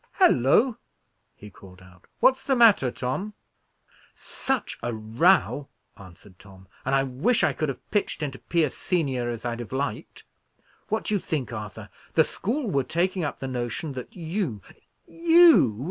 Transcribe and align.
"Hallo!" 0.13 0.79
he 1.35 1.51
called 1.51 1.79
out; 1.79 2.07
"what's 2.21 2.43
the 2.43 2.55
matter, 2.55 2.89
Tom?" 2.89 3.35
"Such 4.15 4.79
a 4.81 4.91
row!" 4.91 5.67
answered 5.95 6.39
Tom. 6.39 6.67
"And 6.83 6.95
I 6.95 7.03
wish 7.03 7.43
I 7.43 7.53
could 7.53 7.69
have 7.69 7.87
pitched 7.91 8.23
into 8.23 8.39
Pierce 8.39 8.73
senior 8.75 9.29
as 9.29 9.45
I'd 9.45 9.59
have 9.59 9.71
liked. 9.71 10.23
What 10.87 11.03
do 11.03 11.13
you 11.13 11.19
think, 11.19 11.53
Arthur? 11.53 11.89
The 12.15 12.23
school 12.23 12.71
were 12.71 12.83
taking 12.83 13.23
up 13.23 13.37
the 13.37 13.47
notion 13.47 13.91
that 13.93 14.15
you 14.15 14.63
you! 15.07 15.79